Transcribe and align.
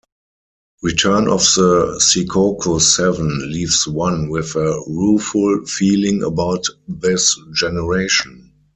"Return 0.81 1.27
of 1.27 1.41
the 1.53 2.01
Secaucus 2.03 2.95
Seven" 2.95 3.51
leaves 3.51 3.87
one 3.87 4.29
with 4.29 4.55
a 4.55 4.83
rueful 4.87 5.63
feeling 5.67 6.23
about 6.23 6.65
this 6.87 7.39
generation. 7.53 8.51